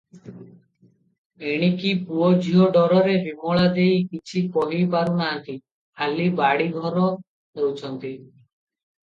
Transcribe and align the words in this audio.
ଏଣିକି 1.49 1.91
ପୁଅ 2.07 2.29
ଝିଅ 2.45 2.69
ଡରରେ 2.77 3.13
ବିମଳା 3.27 3.67
ଦେଈ 3.77 4.01
କିଛି 4.15 4.43
କହି 4.57 4.81
ପାରୁନାହାନ୍ତି, 4.97 5.57
ଖାଲି 6.01 6.27
ବାଡ଼ି 6.43 6.69
ଘର 6.81 7.07
ହେଉଛନ୍ତି। 7.13 8.17